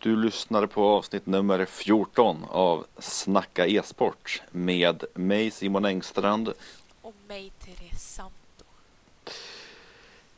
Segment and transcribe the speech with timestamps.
[0.00, 6.52] Du lyssnar på avsnitt nummer 14 av Snacka e-sport med mig Simon Engstrand.
[7.02, 8.64] Och mig, Therese Santo.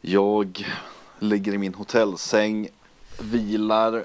[0.01, 0.67] Jag
[1.19, 2.69] ligger i min hotellsäng,
[3.21, 4.05] vilar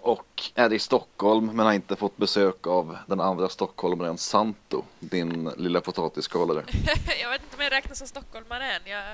[0.00, 5.50] och är i Stockholm men har inte fått besök av den andra stockholmaren Santo, din
[5.56, 6.64] lilla potatisskalare.
[7.22, 8.82] jag vet inte om jag räknas som stockholmare än.
[8.84, 9.04] Jag,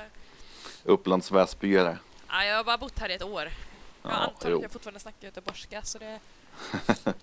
[0.83, 1.97] Upplands Väsbyare.
[2.29, 3.49] ja, jag har bara bott här i ett år.
[4.03, 4.55] Jag Ja, antar jo.
[4.57, 6.19] att jag fortfarande snackar göteborgska så det...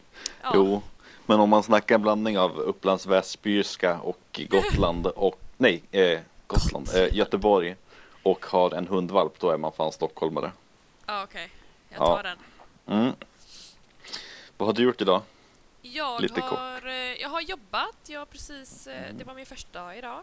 [0.42, 0.52] Ja.
[0.54, 0.82] Jo,
[1.26, 6.88] men om man snackar en blandning av Upplands Väsbyska och Gotland och nej, eh, Gotland,
[6.94, 7.76] eh, Göteborg
[8.22, 10.52] och har en hundvalp, då är man fan stockholmare.
[11.06, 11.50] Ja, okej.
[11.88, 12.16] Jag Ja.
[12.16, 12.38] tar den.
[12.86, 13.12] Mm.
[14.56, 15.22] Vad har du gjort idag?
[15.82, 17.96] Jag Lite har, eh, jag har jobbat.
[18.06, 18.86] Jag har precis...
[18.86, 20.22] eh, Det var min första dag idag.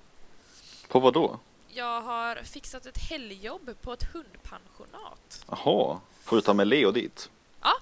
[0.87, 1.39] På vad då?
[1.67, 5.45] Jag har fixat ett helgjobb på ett hundpensionat.
[5.49, 7.29] Jaha, får du ta med Leo dit?
[7.61, 7.73] Ja.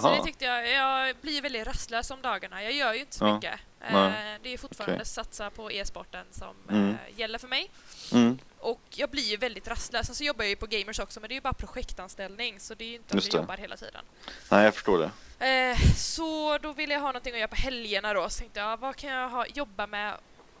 [0.00, 0.70] Så det tyckte jag.
[0.72, 2.62] Jag blir väldigt rastlös om dagarna.
[2.62, 3.34] Jag gör ju inte så Ja.
[3.34, 3.60] mycket.
[3.80, 4.38] Eh, Nej.
[4.42, 5.06] Det är fortfarande Okej.
[5.06, 6.90] satsa på e-sporten som Mm.
[6.90, 7.70] eh, gäller för mig.
[8.12, 8.38] mm.
[8.58, 10.06] Och jag blir ju väldigt rastlös.
[10.06, 12.74] Sen så jobbar jag ju på Gamers också, men det är ju bara projektanställning så
[12.74, 14.04] det är ju inte att vi jobbar hela tiden.
[14.50, 15.10] Nej, jag förstår det.
[15.46, 18.28] Eh, så då ville jag ha någonting att göra på helgerna då.
[18.30, 20.14] Så tänkte jag, vad kan jag ha, jobba med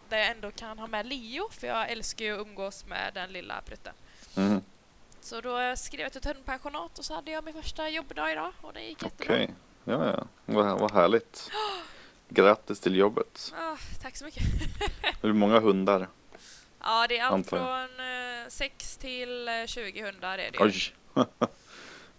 [0.08, 1.48] där jag ändå kan ha med Leo?
[1.50, 3.94] För jag älskar ju att umgås med den lilla prutten.
[4.36, 4.62] Mm.
[5.20, 8.32] Så då eh, skrev jag till ett hundpensionat och så hade jag min första jobbdag
[8.32, 9.34] idag och det gick jättebra.
[9.34, 10.26] Okej, ja, ja.
[10.46, 11.50] Vad, vad härligt.
[12.28, 13.54] Grattis till jobbet.
[13.58, 14.42] Ah, tack så mycket.
[15.22, 16.08] Hur många hundar?
[16.80, 20.58] Ja, det är allt från eh, 6 till eh, 20 hundar är det.
[20.60, 20.94] Oj!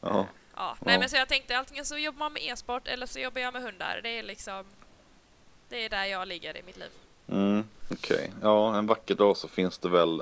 [0.01, 3.19] ja, Ja, nej men så jag tänkte antingen så jobbar man med e-sport eller så
[3.19, 3.99] jobbar jag med hundar.
[4.03, 4.65] Det är liksom
[5.69, 6.89] det är där jag ligger i mitt liv.
[7.27, 8.31] mm, okej.
[8.41, 10.21] Ja, en vacker dag så finns det väl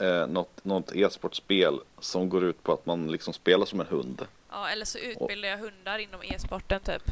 [0.00, 4.26] eh, något, något e-sportspel som går ut på att man liksom spelar som en hund.
[4.50, 7.02] Ja, eller så utbildar jag hundar inom e-sporten typ.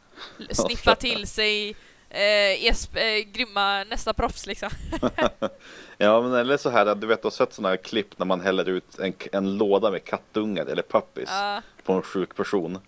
[0.50, 1.76] Sniffa till sig
[2.10, 4.70] eh, eh, grymma nästa proffs liksom.
[6.00, 8.40] Ja, men eller så här, du vet, du har sett sådana här klipp när man
[8.40, 11.62] häller ut en, en låda med kattungar eller puppies Ja.
[11.84, 12.78] på en sjuk person.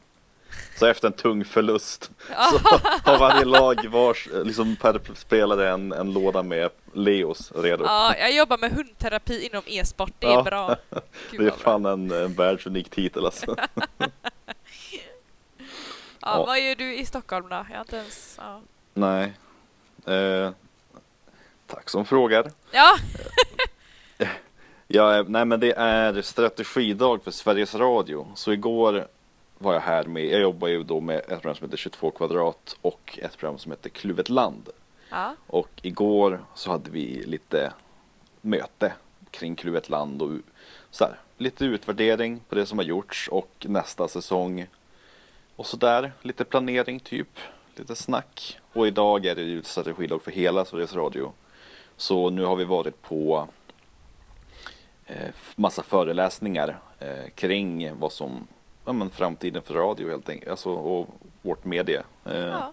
[0.76, 2.58] Så efter en tung förlust så
[3.10, 7.84] har varje lag vars, liksom per spelare en, en låda med Leos redo.
[7.84, 10.12] ja, jag jobbar med hundterapi inom e-sport.
[10.18, 10.42] Det är Ja.
[10.42, 10.76] bra.
[10.90, 11.56] Gud, det är vad bra.
[11.58, 13.56] fan en, en världsunik titel alltså.
[16.22, 16.44] Ja, Ja.
[16.46, 17.66] Vad gör du i Stockholm då?
[17.70, 18.38] Jag har inte ens...
[18.38, 18.60] Ja.
[18.94, 19.32] Nej.
[20.06, 20.50] Eh,
[21.66, 22.50] tack som frågar.
[22.70, 22.96] ja.
[24.92, 28.32] Ja, eh, nej men det är strategidag för Sveriges Radio.
[28.34, 29.06] Så igår
[29.62, 32.76] var jag här med, jag jobbar ju då med ett program som heter 22 kvadrat
[32.80, 34.68] och ett program som heter Kluvet land.
[35.10, 35.34] ja.
[35.46, 37.72] Och igår så hade vi lite
[38.40, 38.92] möte
[39.30, 40.30] kring Kluvet land och
[40.90, 44.66] så här, lite utvärdering på det som har gjorts och nästa säsong.
[45.56, 47.38] Och så där, lite planering typ,
[47.76, 48.58] lite snack.
[48.72, 51.32] Och idag är det ju strategidag för hela Sveriges Radio.
[51.96, 53.48] Så nu har vi varit på
[55.06, 58.46] eh, massa föreläsningar eh, kring vad som,
[58.84, 61.08] ja men framtiden för radio helt enkelt, alltså och
[61.42, 62.02] vårt media.
[62.24, 62.72] Eh, ja.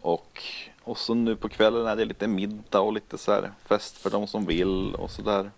[0.00, 0.42] och,
[0.82, 4.10] och så nu på kvällen är det lite middag och lite så här fest för
[4.10, 5.50] de som vill och sådär.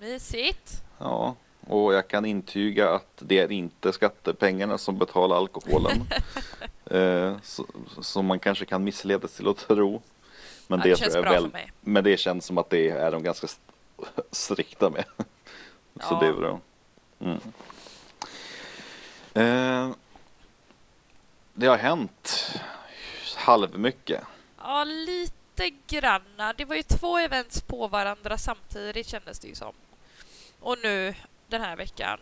[0.00, 0.82] Mysigt.
[0.98, 1.34] Ja,
[1.66, 6.06] och jag kan intyga att det är inte skattepengarna som betalar alkoholen.
[6.90, 7.36] eh,
[8.00, 10.02] som man kanske kan missledas till att tro.
[10.66, 11.72] Men Ja, det, det känns bra väl, för mig.
[11.80, 13.62] men det känns som att det är de ganska st-
[14.30, 15.04] strikta med.
[15.16, 15.22] så
[16.10, 16.18] Ja.
[16.20, 16.60] det är bra.
[17.20, 17.38] Mm.
[19.36, 19.90] Eh,
[21.54, 22.54] det har hänt
[23.36, 24.24] halvmycket.
[24.58, 26.52] Ja, lite granna.
[26.52, 29.72] Det var ju två events på varandra samtidigt kändes det ju som.
[30.60, 31.14] Och nu
[31.48, 32.18] den här veckan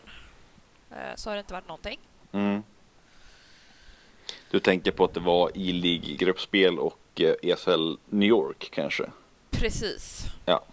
[0.91, 1.99] eh, så har det inte varit någonting.
[2.33, 2.63] Mm.
[4.51, 9.11] Du tänker på att det var E-League gruppspel och eh, ESL New York kanske?
[9.51, 10.25] Precis.
[10.45, 10.65] Ja.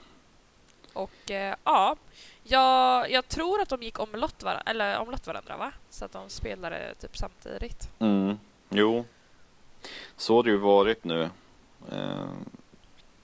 [0.93, 1.95] Och eh, ja,
[2.43, 5.71] jag, jag tror att de gick omlott, var- eller omlott varandra va?
[5.89, 7.89] Så att de spelade typ samtidigt.
[7.99, 8.39] Mm.
[8.69, 9.05] Jo,
[10.17, 11.29] så har det ju varit nu.
[11.91, 12.29] Eh,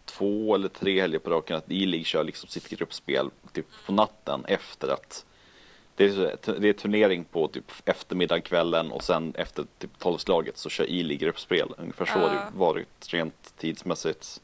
[0.06, 4.46] två eller tre helger på raken att E-League kör liksom sitt gruppspel typ på natten
[4.46, 5.26] efter att
[5.96, 10.70] det är, det är turnering på typ eftermiddag, kvällen och sen efter typ tolvslaget så
[10.70, 11.74] kör E-League gruppspel.
[11.78, 12.46] Ungefär så har det Ja.
[12.54, 14.42] ju varit rent tidsmässigt.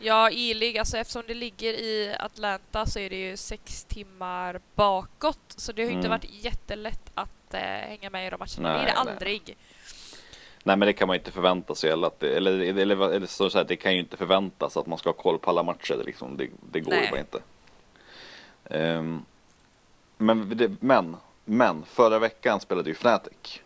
[0.00, 5.38] Ja, E-League, alltså eftersom det ligger i Atlanta så är det ju sex timmar bakåt.
[5.56, 6.18] Så det har ju inte Mm.
[6.20, 8.74] varit jättelätt att eh, hänga med i de matcherna.
[8.76, 9.12] Nej, det är det nej.
[9.12, 9.56] aldrig.
[10.62, 13.26] Nej men det kan man ju inte förvänta sig eller, att det, eller, eller, eller
[13.26, 15.62] så, så här, det kan ju inte förväntas att man ska ha koll på alla
[15.62, 15.94] matcher.
[15.98, 17.10] Det, liksom, det, det går ju Nej.
[17.10, 17.40] bara inte.
[18.70, 19.24] Ehm,
[20.16, 23.60] men, men, men förra veckan spelade ju Fnatic.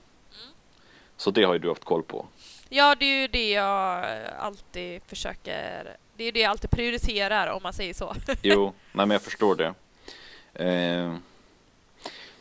[1.16, 2.26] Så det har ju du haft koll på.
[2.68, 4.04] Ja, det är ju det jag
[4.38, 5.96] alltid försöker...
[6.22, 8.14] Det är det jag alltid prioriterar om man säger så.
[8.42, 9.74] Jo, nej men jag förstår det.
[10.64, 11.14] Eh,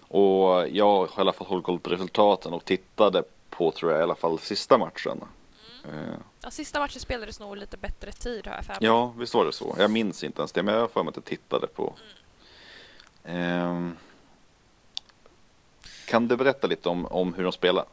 [0.07, 3.99] och jag har i alla fall hållit koll på resultaten och tittade på, tror jag,
[3.99, 5.23] i alla fall sista matchen.
[5.85, 8.77] Eh, Ja, sista matchen spelades nog lite bättre tid har jag för mig.
[8.81, 9.75] ja, visst var det så.
[9.79, 11.93] Jag minns inte ens det, men jag har för mig att jag tittade på.
[13.23, 13.87] Eh,
[16.05, 17.85] kan du berätta lite om, om hur de spelar?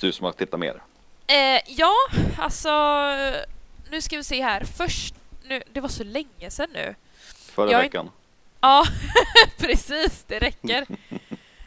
[0.00, 0.82] Du som har tittat mer.
[1.26, 1.94] Eh, ja,
[2.38, 2.68] alltså...
[3.94, 4.64] Nu ska vi se här.
[4.64, 5.14] Först...
[5.48, 6.94] Nu, det var så länge sedan nu.
[7.36, 8.10] Förra Jag veckan.
[8.60, 8.84] Ja,
[9.58, 10.24] precis.
[10.26, 10.86] Det räcker.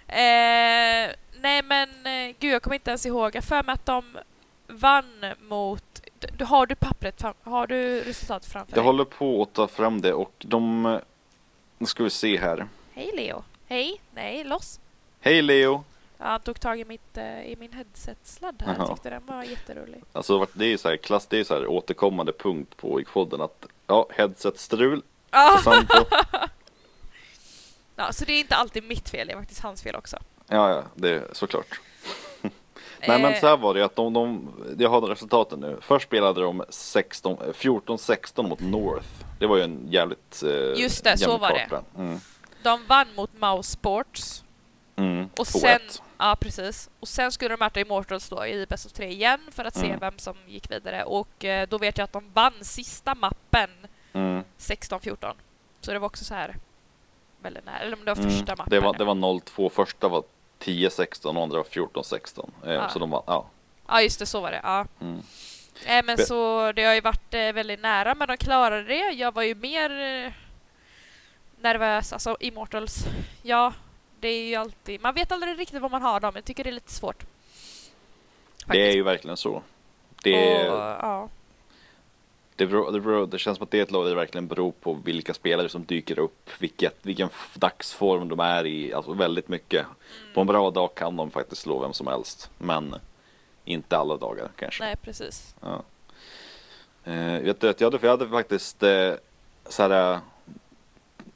[0.10, 1.10] Eh,
[1.42, 3.36] nej, men eh, gud, jag kommer inte ens ihåg.
[3.36, 4.18] Jag för mig att de
[4.68, 6.02] vann mot...
[6.38, 8.86] Du, har du pappret fram, Har du resultatet framför Jag dig?
[8.86, 10.86] håller på att ta fram det och de...
[10.86, 11.00] eh,
[11.78, 12.68] Nu ska vi se här.
[12.94, 13.44] Hej, Leo.
[13.68, 14.02] Hej.
[14.16, 14.80] Nej, loss.
[15.22, 15.84] Hej Leo!
[16.18, 18.76] Ja, Han tog tag i, mitt, eh, i min headset-sladd här.
[18.78, 20.04] Jag tyckte den var jätterolig.
[20.14, 23.42] Alltså det är ju så här, klass, det är så här återkommande punkt på podden
[23.42, 25.02] att ja, headset-strul.
[25.30, 25.58] Ah!
[25.64, 26.06] Sampo.
[27.96, 30.18] Ja, så det är inte alltid mitt fel, det är faktiskt hans fel också.
[30.48, 31.80] Ja, ja, det är såklart.
[33.08, 34.50] Nej men Eh, så här var det att de, de,
[34.80, 35.78] jag har resultaten nu.
[35.82, 39.08] Först spelade de 16 eh, 14-16 mot North.
[39.40, 41.84] Det var ju en jävligt eh, Just det, så var det.
[41.98, 42.20] Mm.
[42.64, 44.44] De vann mot Mouse Sports.
[44.96, 45.30] Mm.
[45.38, 45.60] Och 2-1.
[45.60, 45.82] sen,
[46.20, 46.90] ja precis.
[47.00, 49.86] Och sen skulle de möta Immortals då i Best of 3 igen för att se
[49.88, 50.00] Mm.
[50.00, 51.04] vem som gick vidare.
[51.04, 53.70] Och eh, då vet jag att de vann sista mappen
[54.14, 54.44] Mm.
[54.58, 55.34] 16-14.
[55.82, 56.56] Så det var också så här
[57.42, 57.80] väldigt nära.
[57.80, 58.30] Eller om det var Mm.
[58.32, 58.70] första mappen.
[58.70, 59.70] Det var, det var 0-2.
[59.70, 60.24] Första var
[60.60, 62.52] 10-16 och andra var 14-16.
[62.66, 62.90] Eh, Ja.
[62.90, 63.46] Så de var, ja.
[63.88, 64.60] Ja, just det, så var det.
[64.64, 64.86] Ja.
[65.02, 65.18] Mm.
[65.86, 69.10] Eh, men Be- så det har ju varit eh, väldigt nära, men de klarade det.
[69.12, 69.90] Jag var ju mer
[71.62, 72.14] nervös.
[72.14, 73.06] Alltså, Immortals.
[73.42, 73.74] Ja,
[74.20, 75.02] det är ju alltid...
[75.02, 76.32] Man vet aldrig riktigt vad man har dem.
[76.36, 77.26] Jag tycker det är lite svårt.
[78.66, 79.62] Det är ju verkligen så.
[80.24, 81.30] Det, Och, ja.
[82.56, 84.48] det, beror, det, beror, det känns som att det är ett lag där det verkligen
[84.48, 89.48] beror på vilka spelare som dyker upp, vilket, vilken dagsform de är i, alltså väldigt
[89.48, 89.86] mycket.
[90.34, 92.96] På en bra dag kan de faktiskt slå vem som helst, men
[93.66, 94.84] inte alla dagar kanske.
[94.84, 95.56] Nej, precis.
[95.62, 95.84] Ja.
[97.04, 99.14] Eh, vet du jag hade, jag hade faktiskt eh,
[99.66, 100.20] så här, eh,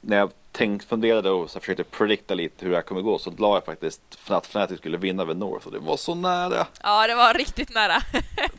[0.00, 3.30] när jag tänkt, funderade och så försökte predikta lite hur det här kommer gå så
[3.30, 6.66] la jag faktiskt för att Fnatic skulle vinna över North och det var så nära.
[6.82, 8.02] Ja, det var riktigt nära.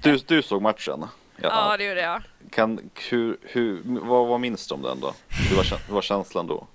[0.01, 1.06] Du, du såg matchen?
[1.42, 2.22] Ja, det gjorde jag.
[2.50, 5.13] Kan, hur, hur, vad, vad minns du om den då?
[5.50, 6.68] Hur var, hur var känslan då?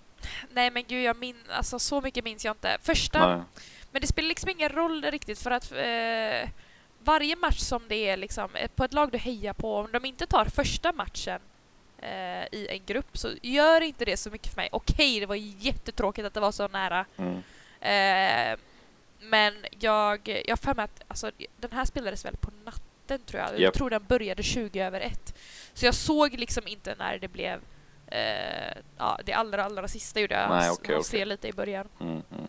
[0.51, 1.37] Nej, men gud, jag min...
[1.51, 2.79] Alltså, så mycket minns jag inte.
[2.83, 3.37] Första...
[3.37, 3.43] Nej.
[3.91, 6.51] Men det spelar liksom ingen roll riktigt för att eh,
[7.05, 10.05] varje match som det är liksom, eh, på ett lag du hejar på, om de
[10.05, 11.41] inte tar första matchen
[11.99, 14.69] eh, i en grupp så gör inte det så mycket för mig.
[14.73, 17.05] Okej, det var jättetråkigt att det var så nära.
[17.17, 17.43] Mm.
[17.81, 18.59] Eh,
[19.21, 23.43] men jag, jag har för mig att alltså, den här spelades väl på natten tror
[23.43, 23.53] jag.
[23.53, 23.75] Jag Japp.
[23.75, 25.35] tror den började 20 över ett.
[25.75, 27.61] Så jag såg liksom inte när det blev
[28.07, 30.49] eh, ja, det allra, allra sista gjorde jag.
[30.51, 31.11] Nej, okej, och okej.
[31.11, 31.89] se lite i början.
[32.01, 32.47] Mm, mm.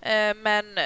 [0.00, 0.78] Eh, men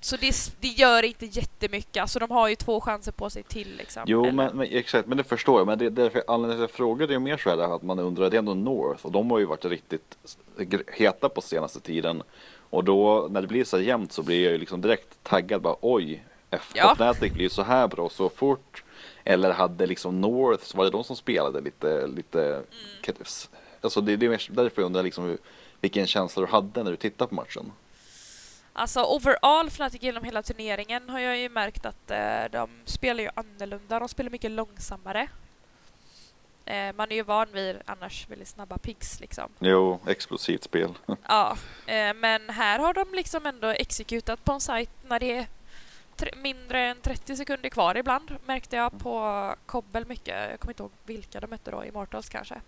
[0.00, 2.00] så det, det gör inte jättemycket.
[2.02, 4.02] Alltså de har ju två chanser på sig till liksom.
[4.06, 5.66] Jo, men, men exakt, men det förstår jag.
[5.66, 7.98] Men det, därför, anledningen till att jag frågade är ju mer så här att man
[7.98, 10.18] undrar, det är ändå North och de har ju varit riktigt
[10.92, 12.22] heta på senaste tiden.
[12.70, 15.62] Och då när det blir så här jämnt så blir jag ju liksom direkt taggad
[15.62, 16.92] bara oj, F- Ja.
[16.92, 18.84] Fnatic blir ju så här bra så fort.
[19.24, 22.62] Eller hade liksom North, så var det de som spelade lite, lite
[23.06, 23.16] Mm.
[23.80, 25.38] Alltså det, det är mer därför jag undrar liksom hur,
[25.80, 27.72] vilken känsla du hade när du tittade på matchen.
[28.78, 33.30] Alltså overall Fnatic genom hela turneringen har jag ju märkt att eh, de spelar ju
[33.34, 33.98] annorlunda.
[33.98, 35.28] De spelar mycket långsammare.
[36.64, 39.48] Eh, man är ju van vid annars väldigt snabba pigs liksom.
[39.58, 40.94] Jo, explosivt spel.
[41.28, 41.56] Ja,
[41.86, 45.46] eh, men här har de liksom ändå exekutat på en sajt när det är
[46.36, 50.50] mindre än 30 sekunder kvar ibland märkte jag på Kobbel mycket.
[50.50, 52.60] Jag kommer inte ihåg vilka de mötte då, Immortals kanske.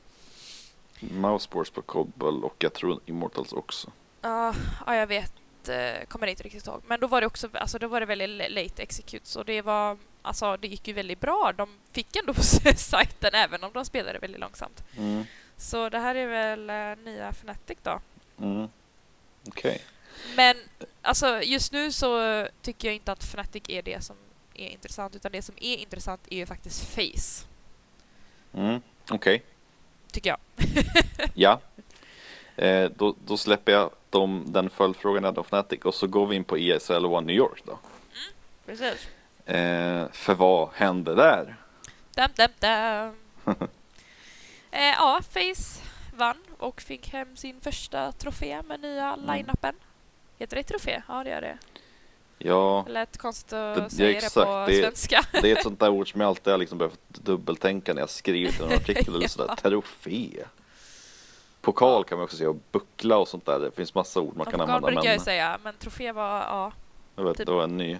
[1.01, 3.91] Mousesports på Cobble och jag tror Immortals också.
[4.23, 4.55] Ja,
[4.87, 5.33] ja, jag vet.
[5.69, 6.83] Eh, Kommer inte riktigt ihåg.
[6.87, 9.99] Men då var det också, alltså då var det väldigt late execute så det var,
[10.23, 11.53] alltså det gick ju väldigt bra.
[11.57, 12.43] De fick ändå på
[12.77, 14.83] sajten även om de spelade väldigt långsamt.
[14.97, 15.25] Mm.
[15.57, 18.01] Så det här är väl eh, nya Fnatic då.
[18.41, 18.69] Mm.
[19.49, 19.83] Okej.
[20.37, 20.57] Men
[21.03, 24.17] alltså just nu så tycker jag inte att Fnatic är det som
[24.55, 27.47] är intressant utan det som är intressant är ju faktiskt Face.
[28.55, 28.81] Mm.
[29.11, 29.43] Okej.
[30.13, 30.39] Tycker jag.
[31.35, 31.61] Ja.
[32.57, 36.37] Eh, då, då släpper jag dem, den följdfrågan hade om Fnatic och så går vi
[36.37, 37.79] in på ESL One New York då.
[38.67, 39.09] Precis.
[39.47, 41.57] Eh, för vad hände där?
[42.15, 43.15] Dam, dam, dam.
[44.71, 45.81] eh, ja, Face
[46.17, 49.27] vann och fick hem sin första trofé med nya Mm.
[49.27, 49.75] line-upen.
[50.39, 51.03] Heter det trofé?
[51.09, 51.59] Ja, det gör det.
[52.39, 55.25] Ja, Det lät konstigt att Det- ja, säga det exakt, på det- svenska.
[55.33, 58.11] det är ett sånt där ord som jag alltid har liksom behövt dubbeltänka när jag
[58.11, 59.29] skrivit en artikel eller Ja.
[59.29, 59.57] sådär.
[59.57, 60.45] Trofé.
[61.69, 63.59] Pokal kan man också säga och buckla och sånt där.
[63.59, 65.01] Det finns massa ord man Ja, kan pokal använda.
[65.01, 66.73] brukar jag ju säga, men trofé var, ja.
[67.17, 67.47] jag vet, typ.
[67.47, 67.99] det var en ny.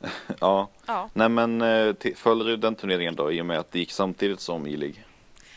[0.40, 1.10] ja, ja.
[1.12, 4.40] nej men eh, följer du den turneringen då i och med att det gick samtidigt
[4.40, 4.96] som E-League?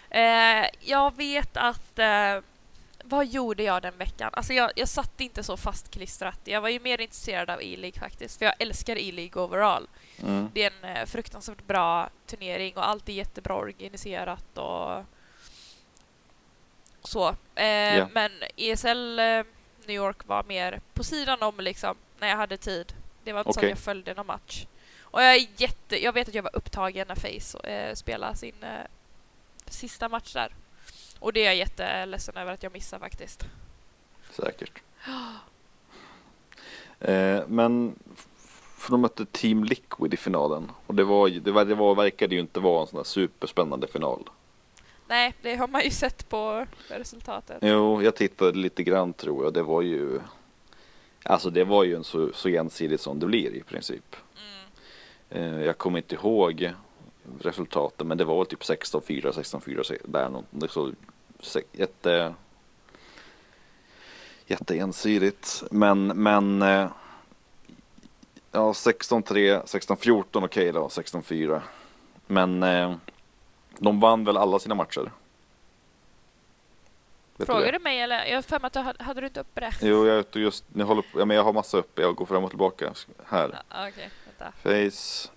[0.10, 2.00] Eh, jag vet att...
[2.00, 2.39] Eh,
[3.04, 4.30] vad gjorde jag den veckan?
[4.34, 6.39] Alltså jag, jag satt inte så fastklistrat.
[6.44, 9.88] Jag var ju mer intresserad av E-League faktiskt, för jag älskar E-League overall.
[10.24, 10.50] Mm.
[10.54, 15.04] Det är en eh, fruktansvärt bra turnering och allt är jättebra organiserat och
[17.08, 17.36] så.
[17.56, 18.08] Eh, Ja.
[18.14, 19.44] Men ESL eh,
[19.86, 22.94] New York var mer på sidan om liksom, när jag hade tid.
[23.24, 23.72] Det var inte så Okej.
[23.72, 24.66] att jag följde någon match.
[25.02, 26.04] Och jag är jätte...
[26.04, 28.86] Jag vet att jag var upptagen när Face eh, spelade sin eh,
[29.66, 30.56] sista match där.
[31.20, 33.46] Och det är jag jätteledsen över att jag missade faktiskt.
[34.32, 34.82] Säkert.
[37.00, 37.96] Eh, men
[38.78, 42.42] för de mötte Team Liquid i finalen och det var, det, det var, verkade ju
[42.42, 44.30] inte vara en sån här superspännande final.
[45.08, 47.58] Nej, det har man ju sett på resultatet.
[47.62, 49.54] Jo, jag tittade lite grann tror jag.
[49.54, 50.20] Det var ju
[51.24, 54.16] Alltså det var ju en så, så ensidigt som det blir i princip.
[55.32, 55.54] Mm.
[55.54, 56.74] Eh, jag kommer inte ihåg
[57.42, 60.92] resultaten men det var typ 16-4, 16-4 se- där så
[61.40, 62.34] se- jätte
[64.46, 65.64] jätteensidigt.
[65.72, 66.88] Men men eh,
[68.52, 71.62] ja 16-3, 16-14 okej då, 16-4.
[72.28, 72.96] Men eh,
[73.79, 75.12] de vann väl alla sina matcher?
[77.38, 77.48] Vet?
[77.48, 78.25] Frågar du mig eller?
[78.25, 79.72] Jag har för mig att du hade, hade du inte uppe det?
[79.81, 82.50] Jo, jag just, håller på, ja, men jag har massa uppe, jag går fram och
[82.50, 82.93] tillbaka
[83.25, 83.62] här.
[83.69, 84.51] Okej, vänta.
[84.63, 85.29] Face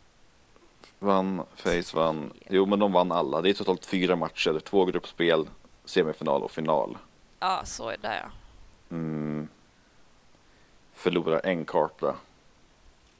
[0.99, 2.33] vann, Face vann.
[2.49, 3.41] Jo, men de vann alla.
[3.43, 5.49] Det är totalt fyra matcher, två gruppspel,
[5.85, 6.99] semifinal och final.
[7.41, 8.31] Ja, så är det ja.
[8.91, 9.49] Mm.
[10.93, 12.15] Förlorar en karta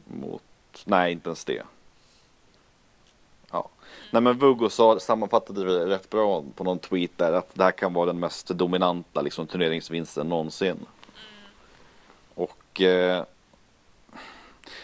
[0.05, 0.43] mot,
[0.85, 1.63] nej inte ens det.
[3.51, 3.69] Ja.
[4.11, 7.71] Nej men Vuggo sa, sammanfattade det rätt bra på någon tweet där att det här
[7.71, 10.77] kan vara den mest dominanta liksom, turneringsvinsten någonsin.
[12.35, 13.25] Och eh,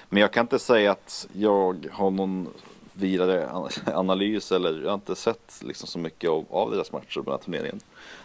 [0.08, 2.48] Men jag kan inte säga att jag har någon
[2.92, 7.20] vidare an- analys eller jag har inte sett liksom så mycket av, av deras matcher
[7.20, 7.80] på den här turneringen.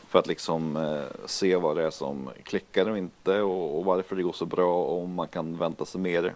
[0.07, 4.15] För att liksom eh, se vad det är som klickar och inte och, och varför
[4.15, 6.35] det går så bra och om man kan vänta sig mer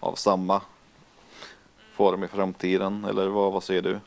[0.00, 0.62] av samma
[1.92, 4.00] form i framtiden eller vad, vad säger du?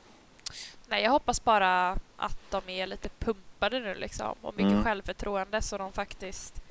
[0.87, 4.83] Nej, jag hoppas bara att de är lite pumpade nu liksom och mycket Mm.
[4.83, 6.61] självförtroende så de faktiskt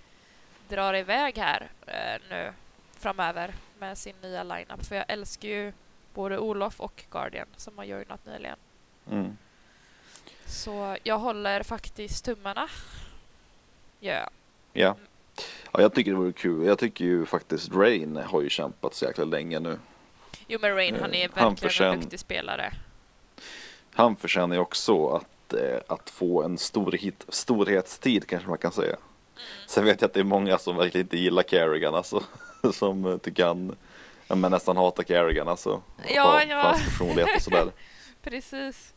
[0.68, 2.52] drar iväg här eh, nu
[2.98, 4.84] framöver med sin nya lineup.
[4.84, 5.72] För jag älskar ju
[6.14, 8.56] både Olof och Guardian som har joinat nyligen.
[9.10, 9.36] Mm.
[10.46, 12.68] Så jag håller faktiskt tummarna.
[14.00, 14.30] Ja.
[14.72, 14.96] Ja.
[15.72, 16.66] ja, jag tycker det vore kul.
[16.66, 19.78] Jag tycker ju faktiskt Rain har ju kämpat så jäkla länge nu.
[20.46, 22.72] Jo men Rain, han är Eh, han verkligen förtjän- en duktig spelare.
[23.94, 28.96] Han förtjänar ju också att, eh, att få en storhet, storhetstid kanske man kan säga.
[29.66, 32.22] Sen vet jag att det är många som verkligen inte gillar Carrigan alltså.
[32.72, 33.76] Som eh, tycker han,
[34.28, 35.82] ja, men nästan hatar Carrigan alltså.
[36.08, 36.56] Ja, ja.
[36.62, 37.72] Hans personlighet och sådär.
[38.22, 38.94] Precis.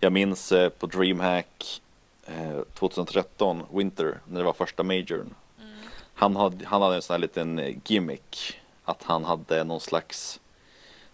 [0.00, 1.80] Jag minns på DreamHack
[2.26, 5.34] eh, 2013, Winter, när det var första majorn.
[5.60, 5.76] Mm.
[6.14, 8.60] Han hade, han hade en sån här liten gimmick.
[8.88, 10.40] Att han hade någon slags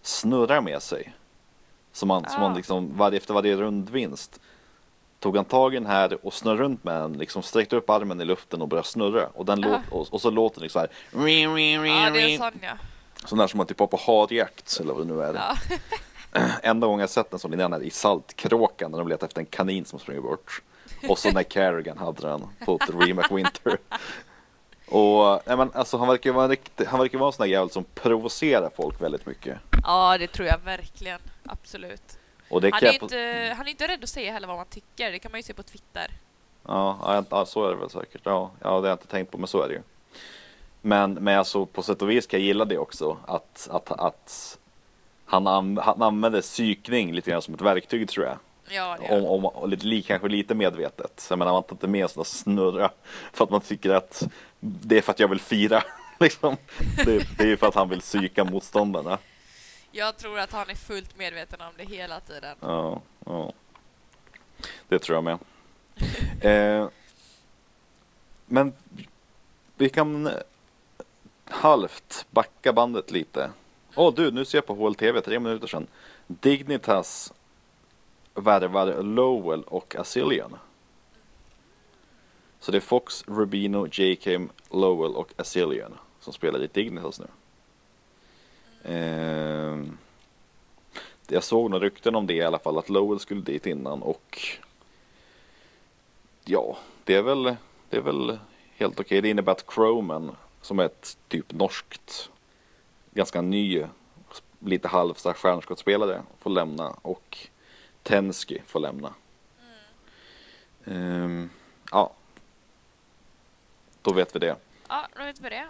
[0.01, 1.13] snurra med sig.
[1.91, 2.47] Som han, som Ah.
[2.47, 4.39] han liksom, varje, efter varje rundvinst
[5.19, 8.21] tog han tag i den här och snurrade runt med den, liksom sträckte upp armen
[8.21, 9.27] i luften och började snurra.
[9.33, 9.67] Och, den Ah.
[9.67, 10.89] låt, och, och så låter det liksom så här.
[12.05, 12.71] Ja, det är sån ja.
[13.25, 15.33] Sån där som man typ har på harjakt eller vad det nu är.
[15.33, 15.55] ja.
[16.63, 19.45] Enda gången jag sett en sån innan är i Saltkråkan när de letar efter en
[19.45, 20.61] kanin som springer bort.
[21.09, 23.77] Och så när Carrigan hade den på The Remake Winter.
[24.89, 27.51] Och nej, men, alltså, han verkar vara en riktig, han verkar vara en sån där
[27.51, 29.57] jävel som provocerar folk väldigt mycket.
[29.83, 31.19] ja, det tror jag verkligen.
[31.45, 32.17] Absolut.
[32.49, 35.11] Han är, inte, han är inte rädd att säga heller vad man tycker.
[35.11, 36.11] Det kan man ju se på Twitter.
[36.67, 38.21] Ja, ja, så är det väl säkert.
[38.23, 39.81] Ja, ja, det har jag inte tänkt på, men så är det ju.
[40.81, 43.17] Men, men alltså, på sätt och vis kan jag gilla det också.
[43.27, 44.57] Att, att, att
[45.25, 48.37] han, an, han använder psykning lite grann som ett verktyg tror jag.
[48.69, 51.27] Ja, det Om, om, och lite, li- kanske lite medvetet.
[51.29, 52.91] Jag menar, man tar inte med där snurra
[53.33, 54.23] för att man tycker att
[54.65, 55.83] det är för att jag vill fira.
[56.19, 56.57] Liksom.
[57.05, 59.17] Det, det är ju för att han vill psyka motståndarna.
[59.91, 62.57] Jag tror att han är fullt medveten om det hela tiden.
[62.59, 63.53] Ja, ja.
[64.87, 65.39] Det tror jag med.
[66.41, 66.87] Eh,
[68.45, 68.73] men
[69.75, 70.29] vi kan
[71.45, 73.51] halvt backa bandet lite.
[73.95, 75.87] Åh du, nu ser jag på HLTV tre minuter sedan.
[76.27, 77.33] Dignitas
[78.33, 80.57] värvar Lowell och Asilian.
[82.65, 87.27] Så det är Fox, Rubino, JKM, Lowell och Asilian som spelar i Dignitas nu.
[88.83, 89.83] Eh,
[91.27, 94.39] jag såg några rykten om det i alla fall, att Lowell skulle dit innan och
[96.45, 97.43] ja, det är väl,
[97.89, 98.39] det är väl
[98.75, 99.21] helt okej.
[99.21, 102.29] Det innebär att Croman, som är ett typ norskt,
[103.13, 103.85] ganska ny,
[104.59, 107.37] lite halv stjärnskottsspelare, får lämna och
[108.03, 109.13] Tensky får lämna.
[110.85, 111.49] Ehm,
[111.91, 112.11] ja,
[114.05, 114.55] då vet vi det.
[114.89, 115.65] Ja, då vet vi det.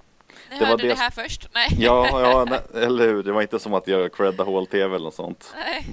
[0.49, 1.49] Ni Det var hörde det, det- här först?
[1.53, 1.67] Nej.
[1.79, 3.23] Ja, ja nej, eller hur.
[3.23, 5.53] Det var inte som att jag credda HLTV eller något sånt.
[5.55, 5.85] Nej.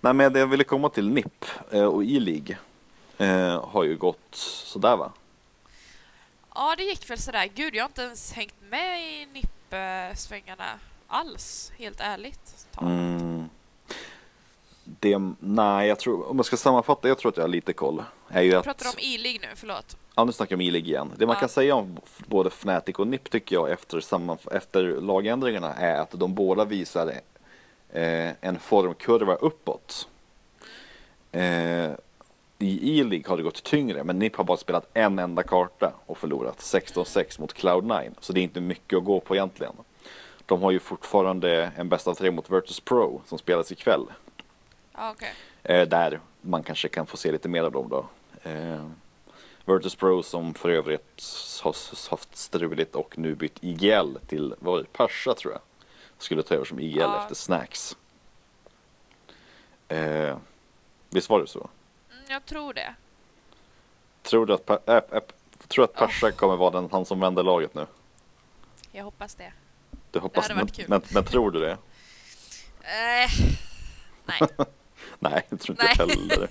[0.00, 2.56] Nej, men det jag ville komma till NIP eh, och E-League
[3.18, 5.12] eh, har ju gått sådär va?
[6.54, 7.48] Ja, det gick väl sådär.
[7.54, 10.64] Gud, jag har inte ens hängt med i NIP-svängarna
[11.08, 12.66] alls, helt ärligt.
[12.80, 13.48] Mm.
[14.84, 18.04] Det, nej, jag tror, om jag ska sammanfatta, jag tror att jag har lite koll.
[18.30, 19.96] Är ju att, pratar om E-League nu, förlåt.
[20.16, 21.12] ja, nu snackar jag om E-League igen.
[21.16, 21.40] Det man Ja.
[21.40, 26.10] kan säga om både Fnatic och NIP tycker jag efter, samman, efter lagändringarna är att
[26.10, 27.06] de båda visar
[27.92, 30.08] eh, en formkurva uppåt.
[31.32, 31.90] Eh,
[32.60, 36.18] I E-League har det gått tyngre, men NIP har bara spelat en enda karta och
[36.18, 38.10] förlorat 16-6 mot Cloud9.
[38.20, 39.72] Så det är inte mycket att gå på egentligen.
[40.46, 44.06] De har ju fortfarande en bästa av tre mot Virtus Pro som spelas ikväll.
[44.94, 45.32] Okej.
[45.62, 48.06] Eh, där man kanske kan få se lite mer av dem då.
[48.42, 48.86] Eh,
[49.64, 51.22] Virtus Pro som för övrigt
[51.62, 55.60] har haft struligt och nu bytt IGL till, vad var det, Pasha tror jag.
[56.18, 57.22] Skulle ta över som IGL Ja.
[57.22, 57.96] efter Snacks.
[59.88, 60.38] Eh,
[61.10, 61.68] visst var det så?
[62.12, 62.94] Mm, jag tror det.
[64.22, 65.20] Tror du att, äh, äh,
[65.68, 65.92] tror att.
[65.94, 67.86] Pasha kommer vara den, han som vänder laget nu?
[68.92, 69.52] Jag hoppas det.
[70.10, 70.84] Du hoppas, hade men, varit kul.
[70.88, 71.70] men, men tror du det?
[72.82, 73.30] Eh,
[74.24, 74.40] nej.
[75.30, 76.16] Nej, jag tror inte Nej.
[76.16, 76.48] heller.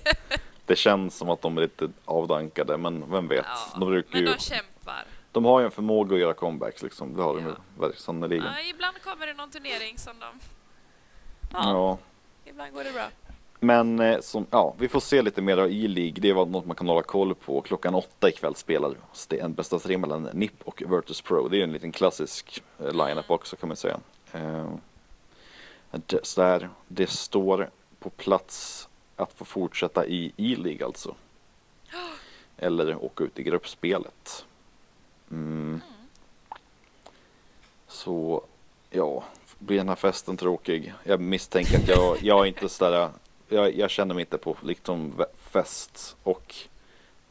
[0.66, 3.44] Det känns som att de är lite avdankade, men vem vet?
[3.48, 4.26] Ja, de brukar men ju...
[4.26, 5.04] de kämpar.
[5.32, 7.16] De har ju en förmåga att göra comebacks liksom.
[7.16, 7.92] Det har de ju Ja.
[7.96, 8.44] sannerligen.
[8.44, 10.26] Ja, ibland kommer det någon turnering som de...
[11.52, 11.58] Ja.
[11.64, 11.98] Ja,
[12.44, 13.08] ibland går det bra.
[13.60, 16.14] Men eh, som, ja, vi får se lite mer av E-League.
[16.20, 17.60] Det var något man kan hålla koll på.
[17.60, 18.94] Klockan åtta ikväll spelar
[19.30, 21.48] en bästa tre mellan NIP och Virtus Pro.
[21.48, 24.00] Det är en liten klassisk eh, lineup också kan man säga.
[24.32, 24.68] Eh,
[26.22, 31.14] så där, det står på plats att få fortsätta i E-League alltså.
[32.56, 34.44] Eller åka ut i gruppspelet.
[35.30, 35.80] Mm.
[37.86, 38.44] Så
[38.90, 39.24] ja,
[39.58, 40.94] blir den här festen tråkig?
[41.04, 43.10] Jag misstänker att jag, jag är inte sådär,
[43.48, 46.54] jag, jag känner mig inte på liksom fest och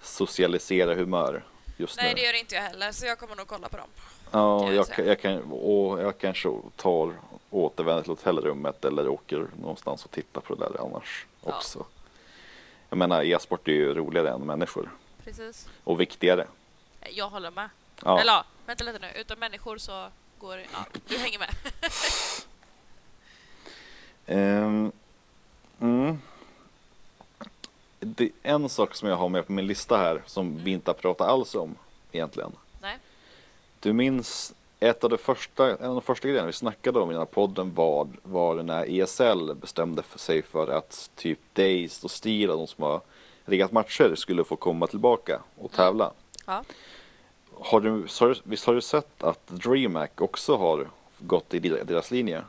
[0.01, 1.43] socialisera humör
[1.77, 2.15] just Nej, nu.
[2.15, 3.89] det gör inte jag heller, så jag kommer nog kolla på dem.
[4.31, 7.13] Ja, jag jag, jag, kan, och jag kanske tar
[7.49, 11.55] återvänder till hotellrummet eller åker någonstans och tittar på det där annars Ja.
[11.55, 11.85] också.
[12.89, 14.89] Jag menar, e-sport är ju roligare än människor
[15.23, 15.69] Precis.
[15.83, 16.47] och viktigare.
[17.09, 17.69] Jag håller med.
[18.03, 18.19] Ja.
[18.21, 19.07] Eller vänta lite nu.
[19.15, 20.07] Utan människor så
[20.39, 21.49] går Ja, du hänger med.
[24.29, 24.91] Ehm,
[25.79, 26.17] mm.
[27.99, 30.89] Det är en sak som jag har med på min lista här som vi inte
[30.89, 31.75] har pratat alls om
[32.11, 32.51] egentligen.
[33.87, 37.13] Du minns ett av de första, en av de första grejerna vi snackade om i
[37.13, 42.11] den här podden var, var när ESL bestämde för sig för att typ Dazed och
[42.11, 43.01] Steel de som har
[43.45, 46.11] riggat matcher skulle få komma tillbaka och tävla.
[46.45, 46.63] Ja.
[47.53, 50.87] Har du, så har du- visst har du sett att DreamHack också har
[51.19, 52.43] gått i deras linje?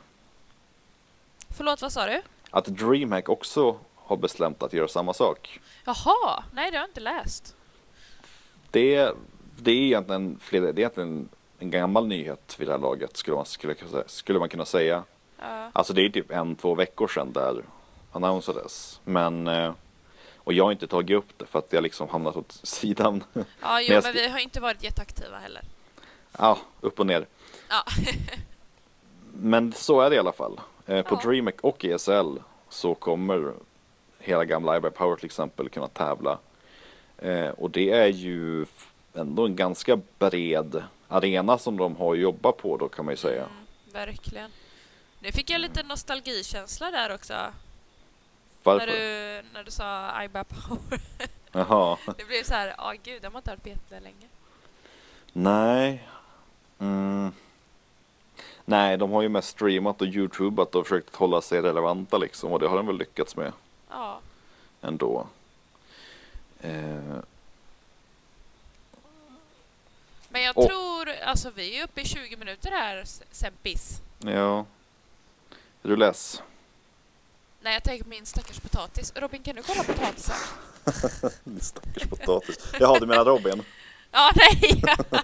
[1.57, 2.21] Förlåt, vad sa du?
[2.49, 5.59] Att DreamHack också har bestämt att göra samma sak.
[5.85, 7.55] Jaha, nej det har jag inte läst.
[8.71, 9.11] Det,
[9.63, 13.35] det är egentligen, fler, det är egentligen en gammal nyhet vid det här laget skulle
[13.37, 15.03] man, skulle, skulle man kunna säga.
[15.39, 15.69] Ja.
[15.73, 17.63] Alltså det är typ en, två veckor sedan där
[18.11, 19.01] annonsades.
[19.03, 19.73] Men, eh,
[20.37, 23.23] och jag har inte tagit upp det för att jag liksom hamnat åt sidan.
[23.61, 25.61] Ja, jo, Men men vi har inte varit jätteaktiva heller.
[26.37, 27.25] Ja, upp och ner.
[27.69, 27.83] Ja.
[29.33, 30.59] Men så är det i alla fall.
[30.85, 31.29] Eh, på Ja.
[31.29, 32.37] DreamHack och ESL
[32.69, 33.53] så kommer
[34.19, 36.37] hela gamla iBuy Power till exempel kunna tävla.
[37.17, 38.65] Eh, och det är ju
[39.13, 43.43] ändå en ganska bred arena som de har jobbat på då kan man ju säga.
[43.43, 43.55] Mm,
[43.93, 44.51] verkligen.
[45.19, 47.33] Nu fick jag lite nostalgikänsla där också.
[47.33, 47.51] När
[48.63, 48.87] Varför?
[48.87, 51.01] du, när du sa IBA Power.
[51.51, 51.97] Jaha.
[52.17, 54.27] Det blev så här, ja gud, de har inte hört på jättelänge.
[55.33, 56.07] Nej.
[56.79, 57.31] Mm.
[58.65, 62.59] Nej, de har ju mest streamat och youtubat och försökt hålla sig relevanta liksom och
[62.59, 63.53] det har de väl lyckats med
[63.89, 64.19] Ja,
[64.81, 65.27] ändå.
[66.61, 67.17] Eh,
[70.29, 74.01] men jag Och- tror, alltså vi är uppe i 20 minuter här, Sempis.
[74.19, 74.65] ja.
[75.83, 76.41] Är du less?
[77.61, 79.13] Nej, jag tänker på min stackars potatis.
[79.15, 80.35] Robin, kan du kolla potatisen?
[81.43, 82.57] Din stackars potatis.
[82.79, 83.63] Jaha, du menar Robin?
[84.11, 84.81] Ja, nej!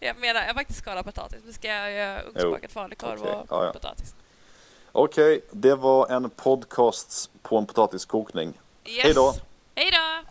[0.00, 1.38] Jag menar, jag har faktiskt skalat potatis.
[1.44, 3.72] Men ska jag göra ugnsbakad falukorv Okej, och ja, ja.
[3.72, 4.14] potatis?
[4.92, 8.60] Okej, det var en podcast på en potatiskokning.
[8.84, 9.04] Yes.
[9.04, 9.34] Hej då.
[9.74, 10.28] Hej då!